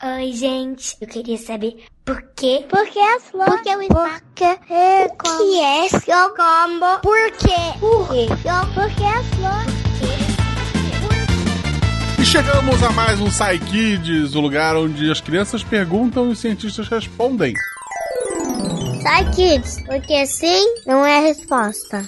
Oi, 0.00 0.32
gente. 0.32 0.96
Eu 1.00 1.08
queria 1.08 1.36
saber 1.36 1.84
por 2.04 2.22
quê? 2.36 2.64
Por 2.68 2.86
que 2.86 3.00
as 3.00 3.24
flores? 3.24 3.52
Por 3.52 3.62
que 3.64 3.76
o 3.76 3.82
espaço? 3.82 4.22
Por 4.22 4.34
que 4.36 4.44
é 4.44 5.06
O 5.06 5.16
que 5.16 5.60
é 5.60 5.88
seu 5.88 6.28
combo? 6.36 7.00
Por 7.02 7.32
quê? 7.32 7.78
Por 7.80 8.08
quê? 8.08 8.26
Por 8.74 8.94
que 8.94 9.04
as 9.04 9.26
flores? 9.34 9.78
E 12.16 12.24
chegamos 12.24 12.80
a 12.84 12.90
mais 12.92 13.20
um 13.20 13.26
Psy 13.26 13.58
Kids, 13.68 14.36
o 14.36 14.40
lugar 14.40 14.76
onde 14.76 15.10
as 15.10 15.20
crianças 15.20 15.64
perguntam 15.64 16.28
e 16.28 16.32
os 16.32 16.38
cientistas 16.38 16.88
respondem. 16.88 17.54
Sai, 19.02 19.28
kids, 19.32 19.82
porque 19.84 20.26
sim 20.26 20.76
não 20.86 21.04
é 21.04 21.18
a 21.18 21.22
resposta. 21.22 22.04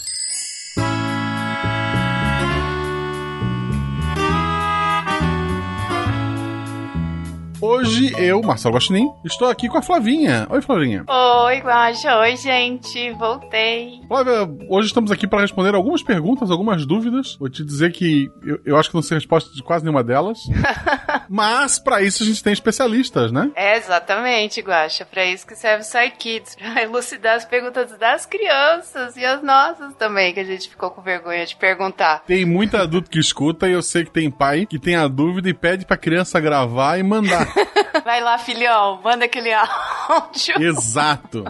Hoje 7.63 8.15
eu, 8.17 8.41
Marcelo 8.43 8.75
Guaxinim, 8.75 9.13
estou 9.23 9.49
aqui 9.49 9.69
com 9.69 9.77
a 9.77 9.83
Flavinha. 9.83 10.47
Oi, 10.49 10.63
Flavinha. 10.63 11.05
Oi, 11.07 11.59
Guaxa. 11.59 12.17
Oi, 12.21 12.35
gente. 12.37 13.13
Voltei. 13.13 14.01
Flávia, 14.09 14.49
hoje 14.67 14.87
estamos 14.87 15.11
aqui 15.11 15.27
para 15.27 15.43
responder 15.43 15.75
algumas 15.75 16.03
perguntas, 16.03 16.51
algumas 16.51 16.87
dúvidas. 16.87 17.37
Vou 17.39 17.51
te 17.51 17.63
dizer 17.63 17.93
que 17.93 18.31
eu, 18.43 18.61
eu 18.65 18.77
acho 18.79 18.89
que 18.89 18.95
não 18.95 19.03
sei 19.03 19.17
a 19.17 19.19
resposta 19.19 19.55
de 19.55 19.63
quase 19.63 19.85
nenhuma 19.85 20.03
delas. 20.03 20.39
Mas 21.29 21.79
para 21.79 22.03
isso 22.03 22.23
a 22.23 22.27
gente 22.27 22.43
tem 22.43 22.53
especialistas, 22.53 23.31
né? 23.31 23.51
É, 23.55 23.77
exatamente, 23.77 24.63
Guaxa. 24.63 25.05
Pra 25.05 25.27
isso 25.27 25.47
que 25.47 25.55
serve 25.55 25.85
o 25.85 26.19
Kids. 26.19 26.57
Pra 26.71 26.83
elucidar 26.83 27.37
as 27.37 27.45
perguntas 27.45 27.91
das 27.99 28.25
crianças 28.25 29.17
e 29.17 29.25
as 29.25 29.43
nossas 29.43 29.95
também, 29.97 30.33
que 30.33 30.41
a 30.41 30.45
gente 30.45 30.69
ficou 30.69 30.91
com 30.91 31.03
vergonha 31.03 31.45
de 31.45 31.57
perguntar. 31.57 32.23
Tem 32.27 32.47
muito 32.47 32.77
adulto 32.77 33.11
que 33.11 33.19
escuta 33.19 33.69
e 33.69 33.73
eu 33.73 33.83
sei 33.83 34.05
que 34.05 34.11
tem 34.11 34.31
pai 34.31 34.65
que 34.65 34.79
tem 34.79 34.97
a 34.97 35.07
dúvida 35.07 35.49
e 35.49 35.55
pede 35.55 35.85
pra 35.85 35.97
criança 35.97 36.41
gravar 36.41 36.99
e 36.99 37.03
mandar. 37.03 37.50
Vai 38.05 38.21
lá, 38.21 38.39
filhão. 38.39 39.01
Manda 39.03 39.25
aquele 39.25 39.53
áudio. 39.53 40.61
Exato. 40.61 41.45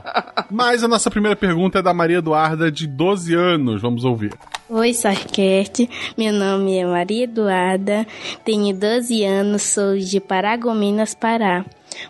Mas 0.51 0.83
a 0.83 0.89
nossa 0.89 1.11
primeira 1.11 1.37
pergunta 1.37 1.79
é 1.79 1.83
da 1.83 1.95
Maria 1.95 2.19
Eduarda, 2.19 2.71
de 2.71 2.87
12 2.87 3.35
anos. 3.35 3.83
Vamos 3.83 4.05
ouvir. 4.05 4.33
Oi, 4.69 4.95
Sarquete. 4.95 5.91
Meu 6.17 6.33
nome 6.33 6.79
é 6.79 6.87
Maria 6.87 7.25
Eduarda, 7.25 8.07
tenho 8.45 8.73
12 8.73 9.25
anos, 9.25 9.63
sou 9.63 9.97
de 9.97 10.21
Paragominas, 10.21 11.13
Pará. 11.13 11.65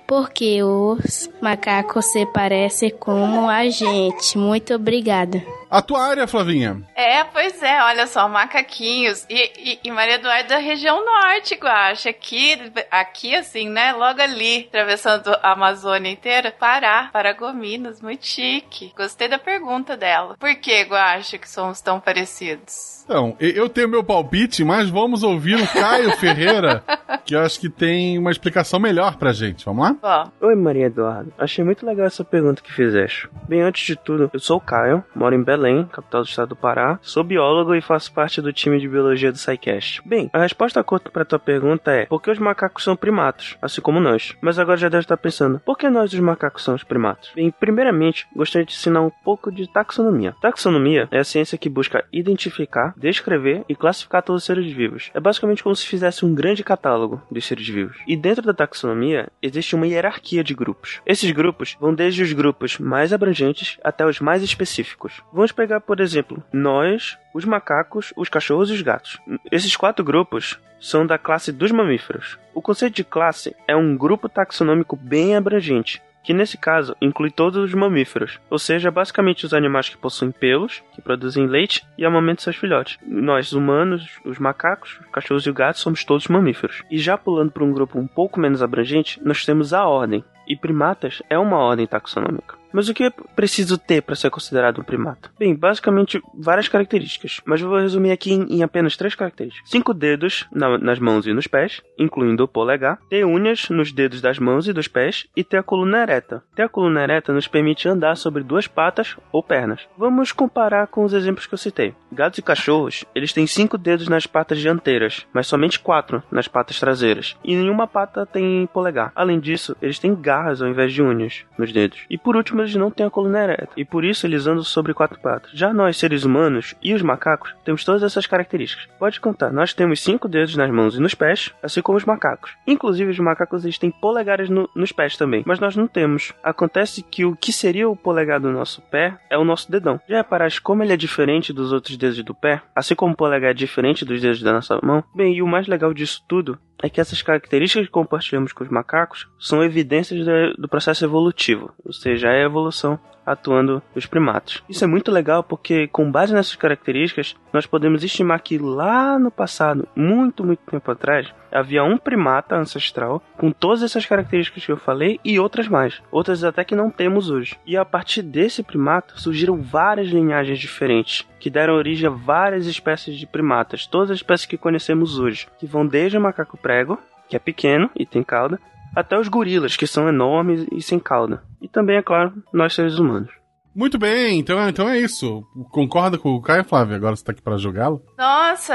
Porque 0.07 0.63
os 0.63 1.31
macacos 1.41 2.05
se 2.13 2.27
parecem 2.27 2.91
como 2.91 3.49
a 3.49 3.69
gente. 3.71 4.37
Muito 4.37 4.75
obrigada. 4.75 5.43
A 5.71 5.81
tua 5.81 6.03
área, 6.05 6.27
Flavinha? 6.27 6.83
É, 6.97 7.23
pois 7.25 7.63
é, 7.63 7.81
olha 7.85 8.07
só, 8.07 8.29
macaquinhos. 8.29 9.25
E, 9.31 9.53
e, 9.75 9.79
e 9.85 9.91
Maria 9.93 10.15
Eduarda 10.17 10.49
da 10.49 10.57
região 10.59 11.05
norte, 11.05 11.55
Guaxa. 11.55 12.11
Aqui, 12.11 12.59
aqui, 12.91 13.35
assim, 13.37 13.69
né? 13.69 13.93
Logo 13.93 14.21
ali, 14.21 14.67
atravessando 14.69 15.29
a 15.43 15.53
Amazônia 15.53 16.11
inteira. 16.11 16.53
Pará, 16.59 17.09
Paragominas, 17.13 18.01
muito 18.03 18.27
chique. 18.27 18.93
Gostei 18.97 19.29
da 19.29 19.39
pergunta 19.39 19.97
dela. 19.97 20.35
Por 20.39 20.55
que, 20.57 20.83
Guaxa, 20.83 21.39
que 21.39 21.49
somos 21.49 21.81
tão 21.81 22.01
parecidos? 22.01 23.01
Então, 23.05 23.37
e- 23.41 23.53
eu 23.57 23.69
tenho 23.69 23.89
meu 23.89 24.05
palpite, 24.05 24.65
mas 24.65 24.89
vamos 24.89 25.23
ouvir 25.23 25.57
o 25.57 25.67
Caio 25.69 26.11
Ferreira, 26.19 26.83
que 27.25 27.35
eu 27.35 27.41
acho 27.41 27.59
que 27.61 27.69
tem 27.69 28.19
uma 28.19 28.31
explicação 28.31 28.79
melhor 28.79 29.17
pra 29.17 29.33
gente. 29.33 29.65
Vamos 29.65 29.85
lá? 29.85 29.97
Bom, 30.41 30.47
Oi, 30.49 30.55
Maria 30.55 30.87
Eduardo. 30.87 31.33
Achei 31.39 31.65
muito 31.65 31.85
legal 31.87 32.07
essa 32.07 32.25
pergunta 32.25 32.63
que 32.63 32.73
fizeste. 32.73 33.29
Bem, 33.49 33.63
antes 33.63 33.85
de 33.85 33.97
tudo, 33.97 34.31
eu 34.33 34.39
sou 34.41 34.59
o 34.59 34.61
Caio, 34.61 35.05
moro 35.15 35.35
em 35.35 35.43
Belém, 35.61 35.85
capital 35.85 36.23
do 36.23 36.27
estado 36.27 36.49
do 36.49 36.57
Pará, 36.57 36.99
sou 37.03 37.23
biólogo 37.23 37.75
e 37.75 37.83
faço 37.83 38.11
parte 38.15 38.41
do 38.41 38.51
time 38.51 38.81
de 38.81 38.89
biologia 38.89 39.31
do 39.31 39.37
SciCast. 39.37 40.01
Bem, 40.07 40.31
a 40.33 40.39
resposta 40.39 40.83
curta 40.83 41.11
para 41.11 41.23
tua 41.23 41.39
pergunta 41.39 41.93
é 41.93 42.07
porque 42.07 42.31
os 42.31 42.39
macacos 42.39 42.83
são 42.83 42.97
primatas, 42.97 43.59
assim 43.61 43.83
como 43.83 44.01
nós. 44.01 44.35
Mas 44.41 44.59
agora 44.59 44.79
já 44.79 44.89
deve 44.89 45.03
estar 45.03 45.19
pensando, 45.19 45.61
por 45.61 45.77
que 45.77 45.91
nós, 45.91 46.15
os 46.15 46.19
macacos, 46.19 46.63
somos 46.63 46.83
primatas? 46.83 47.31
Bem, 47.35 47.51
primeiramente, 47.51 48.27
gostaria 48.35 48.65
de 48.65 48.73
ensinar 48.73 49.03
um 49.03 49.11
pouco 49.11 49.53
de 49.53 49.71
taxonomia. 49.71 50.35
Taxonomia 50.41 51.09
é 51.11 51.19
a 51.19 51.25
ciência 51.25 51.59
que 51.59 51.69
busca 51.69 52.07
identificar, 52.11 52.95
descrever 52.97 53.63
e 53.69 53.77
classificar 53.77 54.23
todos 54.23 54.43
os 54.43 54.47
seres 54.47 54.73
vivos. 54.73 55.11
É 55.13 55.21
basicamente 55.21 55.63
como 55.63 55.77
se 55.77 55.87
fizesse 55.87 56.25
um 56.25 56.35
grande 56.35 56.65
catálogo 56.65 57.21
dos 57.31 57.45
seres 57.45 57.69
vivos. 57.69 57.99
E 58.07 58.17
dentro 58.17 58.47
da 58.47 58.55
taxonomia 58.55 59.29
existe 59.43 59.77
uma 59.77 59.87
hierarquia 59.87 60.43
de 60.43 60.55
grupos. 60.55 61.03
Esses 61.05 61.31
grupos 61.33 61.77
vão 61.79 61.95
desde 61.95 62.23
os 62.23 62.33
grupos 62.33 62.79
mais 62.79 63.13
abrangentes 63.13 63.79
até 63.85 64.07
os 64.07 64.21
mais 64.21 64.43
específicos. 64.43 65.23
Vamos 65.31 65.50
pegar, 65.53 65.81
por 65.81 66.01
exemplo, 66.01 66.43
nós, 66.53 67.19
os 67.35 67.45
macacos, 67.45 68.13
os 68.17 68.29
cachorros 68.29 68.71
e 68.71 68.75
os 68.75 68.83
gatos. 68.83 69.19
Esses 69.51 69.77
quatro 69.77 70.05
grupos 70.05 70.59
são 70.81 71.07
da 71.07 71.19
classe 71.19 71.53
dos 71.53 71.71
mamíferos. 71.71 72.39
O 72.55 72.63
conceito 72.63 72.97
de 72.97 73.05
classe 73.05 73.55
é 73.69 73.77
um 73.77 73.97
grupo 73.97 74.29
taxonômico 74.29 74.97
bem 74.97 75.37
abrangente, 75.37 76.03
que 76.23 76.35
nesse 76.35 76.59
caso 76.59 76.97
inclui 77.01 77.31
todos 77.31 77.63
os 77.65 77.75
mamíferos, 77.75 78.39
ou 78.49 78.59
seja, 78.59 78.91
basicamente 78.91 79.45
os 79.47 79.55
animais 79.55 79.89
que 79.89 79.97
possuem 79.97 80.31
pelos, 80.31 80.83
que 80.93 81.03
produzem 81.03 81.47
leite 81.47 81.85
e 81.97 82.05
amamentam 82.05 82.45
seus 82.45 82.57
filhotes. 82.57 82.99
Nós, 83.07 83.53
humanos, 83.53 84.19
os 84.25 84.39
macacos, 84.39 84.99
os 85.01 85.07
cachorros 85.11 85.47
e 85.47 85.51
os 85.51 85.55
gatos, 85.55 85.81
somos 85.81 86.05
todos 86.05 86.29
mamíferos. 86.29 86.83
E 86.91 86.99
já 86.99 87.17
pulando 87.17 87.51
para 87.51 87.65
um 87.65 87.73
grupo 87.73 87.99
um 87.99 88.07
pouco 88.07 88.39
menos 88.39 88.63
abrangente, 88.63 89.21
nós 89.25 89.45
temos 89.45 89.73
a 89.73 89.87
ordem, 89.87 90.25
e 90.47 90.57
primatas 90.57 91.23
é 91.31 91.39
uma 91.39 91.59
ordem 91.59 91.87
taxonômica. 91.87 92.60
Mas 92.73 92.89
o 92.89 92.95
que 92.95 93.05
é 93.05 93.11
preciso 93.11 93.77
ter 93.79 94.03
para 94.03 94.15
ser 94.15 94.31
considerado 94.31 94.81
um 94.81 94.85
primata? 94.85 95.31
Bem, 95.39 95.55
basicamente 95.55 96.21
várias 96.35 96.69
características, 96.69 97.41
mas 97.45 97.61
vou 97.61 97.79
resumir 97.79 98.11
aqui 98.13 98.33
em, 98.33 98.47
em 98.59 98.63
apenas 98.63 98.97
três 98.97 99.15
características: 99.15 99.69
cinco 99.71 99.93
dedos 99.93 100.47
na- 100.53 100.79
nas 100.79 100.99
mãos 100.99 101.27
e 101.27 101.33
nos 101.33 101.47
pés, 101.47 101.81
incluindo 101.99 102.45
o 102.45 102.49
polegar, 102.49 102.99
ter 103.09 103.25
unhas 103.25 103.69
nos 103.71 103.93
dedos 103.93 104.21
das 104.21 104.39
mãos 104.39 104.69
e 104.69 104.73
dos 104.73 104.89
pés 104.89 105.27
e 105.37 105.43
ter 105.43 105.59
a 105.59 105.63
coluna 105.63 106.03
ereta. 106.03 106.43
Ter 106.55 106.63
a 106.63 106.69
coluna 106.69 107.03
ereta 107.03 107.33
nos 107.33 107.49
permite 107.49 107.89
andar 107.89 108.17
sobre 108.17 108.43
duas 108.43 108.67
patas 108.67 109.17
ou 109.33 109.43
pernas. 109.43 109.87
Vamos 109.97 110.33
comparar 110.33 110.87
com 110.87 111.05
os 111.05 111.13
exemplos 111.13 111.47
que 111.47 111.55
eu 111.55 111.59
citei. 111.59 111.95
Gatos 112.13 112.39
e 112.39 112.43
cachorros, 112.43 113.05
eles 113.15 113.33
têm 113.33 113.47
cinco 113.47 113.77
dedos 113.79 114.09
nas 114.09 114.27
patas 114.27 114.59
dianteiras, 114.59 115.27
mas 115.33 115.47
somente 115.47 115.79
quatro 115.81 116.23
nas 116.31 116.49
patas 116.49 116.79
traseiras, 116.79 117.37
e 117.45 117.55
nenhuma 117.57 117.87
pata 117.87 118.27
tem 118.27 118.67
polegar. 118.73 119.13
Além 119.15 119.39
disso, 119.41 119.77
eles 119.81 119.99
têm 119.99 120.15
garras 120.15 120.61
ao 120.63 120.69
invés 120.69 120.93
de 120.93 121.03
unhas 121.03 121.45
nos 121.59 121.73
dedos. 121.73 122.01
E 122.11 122.19
por 122.19 122.37
último, 122.37 122.60
eles 122.63 122.75
não 122.75 122.91
têm 122.91 123.07
a 123.07 123.11
coluna 123.11 123.43
ereta, 123.43 123.69
e 123.77 123.85
por 123.85 124.05
isso 124.05 124.27
eles 124.27 124.47
andam 124.47 124.63
sobre 124.63 124.95
quatro 124.95 125.19
patas. 125.21 125.51
Já 125.53 125.73
nós, 125.73 125.97
seres 125.97 126.25
humanos 126.25 126.75
e 126.83 126.95
os 126.95 127.03
macacos, 127.03 127.55
temos 127.65 127.85
todas 127.85 128.03
essas 128.03 128.27
características. 128.27 128.89
Pode 128.99 129.21
contar, 129.21 129.53
nós 129.53 129.73
temos 129.75 130.01
cinco 130.01 130.29
dedos 130.29 130.57
nas 130.57 130.71
mãos 130.71 130.97
e 130.97 131.01
nos 131.01 131.15
pés, 131.15 131.53
assim 131.63 131.81
como 131.83 131.99
os 131.99 132.05
macacos. 132.05 132.53
Inclusive, 132.67 133.11
os 133.11 133.19
macacos 133.19 133.65
eles 133.65 133.79
têm 133.79 133.91
polegares 133.91 134.49
no- 134.49 134.69
nos 134.75 134.93
pés 134.93 135.17
também, 135.17 135.43
mas 135.47 135.61
nós 135.61 135.77
não 135.77 135.87
temos. 135.87 136.33
Acontece 136.43 137.03
que 137.03 137.25
o 137.25 137.37
que 137.37 137.53
seria 137.53 137.89
o 137.89 137.97
polegar 137.97 138.41
do 138.41 138.51
nosso 138.51 138.81
pé 138.83 139.19
é 139.29 139.37
o 139.39 139.45
nosso 139.45 139.71
dedão. 139.71 140.01
Já 140.09 140.19
reparaste 140.19 140.61
como 140.61 140.83
ele 140.83 140.93
é 140.93 140.97
diferente 140.97 141.53
dos 141.53 141.73
outros 141.73 141.97
dedos 141.97 142.23
do 142.23 142.35
pé? 142.35 142.63
Assim 142.75 142.95
como 142.95 143.13
o 143.13 143.17
polegar 143.17 143.51
é 143.51 143.55
diferente 143.55 144.05
dos 144.05 144.21
dedos 144.21 144.43
da 144.43 144.53
nossa 144.53 144.79
mão? 144.83 145.03
Bem, 145.15 145.35
e 145.35 145.43
o 145.43 145.47
mais 145.47 145.67
legal 145.67 145.93
disso 145.95 146.23
tudo 146.29 146.59
é 146.83 146.89
que 146.89 147.01
essas 147.01 147.23
características 147.23 147.87
que 147.87 147.93
compartilhamos 147.93 148.53
com 148.53 148.65
os 148.65 148.71
macacos 148.71 149.29
são 149.39 149.63
evidências 149.63 150.25
do 150.57 150.69
processo 150.69 151.05
evolutivo, 151.05 151.73
ou 151.85 151.93
seja, 151.93 152.29
é 152.29 152.43
a 152.43 152.47
evolução 152.47 152.99
atuando 153.33 153.83
nos 153.95 154.07
primatas. 154.07 154.63
Isso 154.69 154.85
é 154.85 154.87
muito 154.87 155.11
legal 155.11 155.43
porque, 155.43 155.87
com 155.89 156.11
base 156.11 156.35
nessas 156.35 156.57
características, 156.57 157.37
nós 157.53 157.67
podemos 157.67 158.03
estimar 158.03 158.41
que 158.41 158.59
lá 158.59 159.19
no 159.19 159.31
passado, 159.31 159.89
muito, 159.95 160.45
muito 160.45 160.61
tempo 160.71 160.91
atrás, 160.91 161.33
havia 161.53 161.83
um 161.83 161.97
primata 161.97 162.57
ancestral 162.57 163.23
com 163.37 163.51
todas 163.51 163.83
essas 163.83 164.07
características 164.07 164.65
que 164.65 164.73
eu 164.73 164.77
falei 164.77 165.19
e 165.25 165.39
outras 165.39 165.69
mais, 165.69 166.03
outras 166.11 166.45
até 166.45 166.65
que 166.65 166.75
não 166.75 166.91
temos 166.91 167.31
hoje. 167.31 167.59
E 167.67 167.77
a 167.77 167.85
partir 167.85 168.23
desse 168.23 168.63
primata 168.63 169.15
surgiram 169.17 169.61
várias 169.61 170.09
linhagens 170.09 170.59
diferentes 170.59 171.27
que 171.39 171.51
deram 171.51 171.75
origem 171.75 172.07
a 172.07 172.11
várias 172.11 172.67
espécies 172.67 173.17
de 173.17 173.27
primatas, 173.27 173.87
todas 173.87 174.11
as 174.11 174.19
espécies 174.19 174.47
que 174.47 174.59
conhecemos 174.59 175.19
hoje, 175.19 175.47
que 175.59 175.67
vão 175.67 175.87
desde 175.87 176.19
o 176.19 176.21
macaco 176.21 176.57
prego, 176.57 176.99
que 177.29 177.37
é 177.37 177.39
pequeno 177.39 177.91
e 177.97 178.05
tem 178.05 178.23
cauda, 178.23 178.59
até 178.95 179.19
os 179.19 179.29
gorilas, 179.29 179.77
que 179.77 179.87
são 179.87 180.09
enormes 180.09 180.67
e 180.73 180.83
sem 180.83 180.99
cauda. 180.99 181.43
E 181.61 181.69
também, 181.69 181.97
é 181.97 182.03
claro, 182.03 182.33
nós 182.53 182.75
seres 182.75 182.99
humanos. 182.99 183.40
Muito 183.81 183.97
bem, 183.97 184.39
então, 184.39 184.69
então 184.69 184.87
é 184.87 184.99
isso. 184.99 185.43
Concorda 185.71 186.19
com 186.19 186.35
o 186.35 186.43
Caio, 186.43 186.67
Flávio? 186.67 186.95
Agora 186.95 187.17
você 187.17 187.25
tá 187.25 187.33
aqui 187.33 187.41
para 187.41 187.57
jogá-lo? 187.57 188.05
Nossa, 188.19 188.75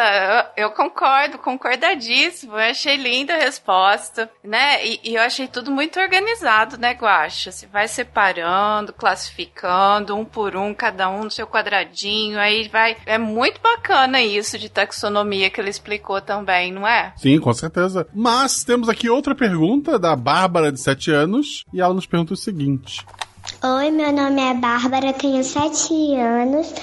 eu, 0.58 0.66
eu 0.66 0.72
concordo, 0.72 1.38
concordadíssimo. 1.38 2.54
Eu 2.54 2.72
achei 2.72 2.98
linda 2.98 3.36
a 3.36 3.38
resposta, 3.38 4.28
né? 4.44 4.84
E, 4.84 5.00
e 5.04 5.14
eu 5.14 5.22
achei 5.22 5.48
tudo 5.48 5.70
muito 5.70 6.00
organizado, 6.00 6.76
né, 6.80 6.94
Guaxa? 6.94 7.52
Você 7.52 7.68
vai 7.68 7.88
separando, 7.88 8.94
classificando, 8.94 10.16
um 10.16 10.26
por 10.26 10.56
um, 10.56 10.74
cada 10.74 11.08
um 11.08 11.26
no 11.26 11.32
seu 11.32 11.46
quadradinho, 11.46 12.40
aí 12.40 12.68
vai. 12.68 12.98
É 13.06 13.20
muito 13.20 13.62
bacana 13.62 14.24
isso 14.24 14.58
de 14.58 14.70
taxonomia 14.70 15.52
que 15.52 15.62
ele 15.62 15.70
explicou 15.70 16.20
também, 16.20 16.72
não 16.72 16.88
é? 16.88 17.14
Sim, 17.16 17.40
com 17.40 17.54
certeza. 17.54 18.08
Mas 18.12 18.64
temos 18.64 18.90
aqui 18.90 19.08
outra 19.08 19.36
pergunta 19.36 20.00
da 20.00 20.16
Bárbara, 20.16 20.72
de 20.72 20.82
7 20.82 21.12
anos, 21.12 21.64
e 21.72 21.80
ela 21.80 21.94
nos 21.94 22.08
pergunta 22.08 22.34
o 22.34 22.36
seguinte. 22.36 23.06
Oi, 23.46 23.92
meu 23.92 24.12
nome 24.12 24.42
é 24.42 24.56
Bárbara, 24.56 25.14
tenho 25.14 25.44
7 25.44 26.16
anos 26.16 26.74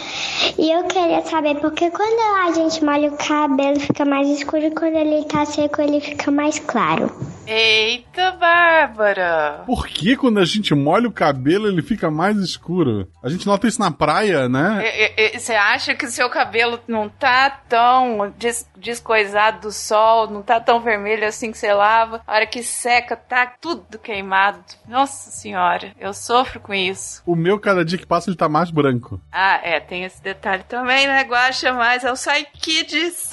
e 0.56 0.70
eu 0.70 0.85
queria 0.85 1.20
saber 1.23 1.56
por 1.56 1.73
que 1.73 1.91
quando 1.91 2.47
a 2.47 2.53
gente 2.53 2.85
molha 2.85 3.11
o 3.11 3.17
cabelo 3.17 3.81
fica 3.81 4.05
mais 4.05 4.29
escuro 4.29 4.67
e 4.67 4.70
quando 4.70 4.94
ele 4.94 5.25
tá 5.25 5.44
seco 5.44 5.82
ele 5.82 6.00
fica 6.00 6.31
mais 6.31 6.61
claro. 6.61 7.11
Eita, 7.47 8.33
Bárbara. 8.33 9.62
Por 9.67 9.87
que 9.87 10.17
quando 10.17 10.39
a 10.39 10.44
gente 10.44 10.75
molha 10.75 11.09
o 11.09 11.12
cabelo 11.12 11.69
ele 11.69 11.83
fica 11.83 12.11
mais 12.11 12.37
escuro? 12.39 13.09
A 13.23 13.29
gente 13.29 13.47
nota 13.47 13.67
isso 13.67 13.81
na 13.81 13.91
praia, 13.91 14.49
né? 14.49 14.83
Você 15.35 15.55
acha 15.55 15.94
que 15.94 16.06
seu 16.09 16.31
cabelo 16.31 16.81
não 16.87 17.09
tá 17.09 17.50
tão 17.69 18.33
des 18.39 18.71
descoisado 18.77 19.61
do 19.61 19.73
sol, 19.73 20.29
não 20.29 20.43
tá 20.43 20.59
tão 20.61 20.81
vermelho 20.81 21.25
assim 21.27 21.53
que 21.53 21.59
você 21.59 21.73
lava? 21.73 22.21
A 22.27 22.35
hora 22.35 22.47
que 22.47 22.65
seca, 22.65 23.17
tá 23.17 23.47
tudo 23.61 23.97
queimado. 23.99 24.59
Nossa 24.88 25.31
senhora, 25.31 25.93
eu 26.00 26.12
sofro 26.12 26.59
com 26.59 26.75
isso. 26.75 27.23
O 27.25 27.37
meu, 27.37 27.61
cada 27.61 27.85
dia 27.85 27.97
que 27.97 28.06
passa, 28.06 28.29
ele 28.29 28.37
tá 28.37 28.49
mais 28.49 28.71
branco. 28.73 29.21
Ah, 29.31 29.61
é, 29.62 29.79
tem 29.79 30.03
esse 30.03 30.21
detalhe 30.21 30.65
também, 30.65 31.06
né, 31.06 31.23
Guaxa? 31.23 31.73
Mas 31.73 32.05
é 32.05 32.11
o 32.11 32.17
Sai 32.17 32.45
Kids. 32.45 33.31